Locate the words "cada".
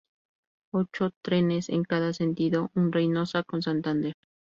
1.91-2.09